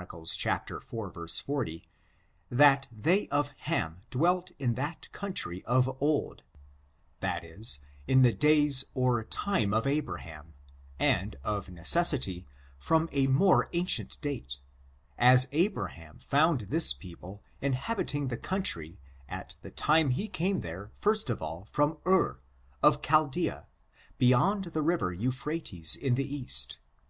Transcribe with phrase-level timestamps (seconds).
[0.00, 1.84] iv, 40,
[2.52, 6.36] that they oi Ham dwelt in that country of oW,
[7.18, 10.54] that is, in the days or time of Abra ham,
[11.00, 12.46] and, of necessity,
[12.78, 14.60] from a more ancient date,
[15.18, 21.28] as Abraham found this i)eople inhabiting the country at the time he came there first
[21.28, 22.38] of all from C/ir,
[22.84, 23.62] of Chal dea,
[24.16, 27.06] beyond the river Euphrates in the cast, which.